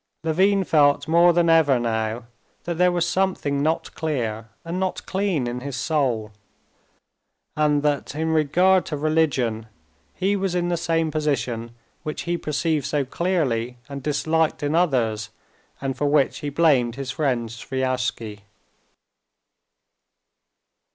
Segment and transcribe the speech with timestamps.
[0.23, 2.23] Levin felt more than ever now
[2.63, 6.31] that there was something not clear and not clean in his soul,
[7.55, 9.67] and that, in regard to religion,
[10.15, 15.29] he was in the same position which he perceived so clearly and disliked in others,
[15.79, 18.41] and for which he blamed his friend Sviazhsky.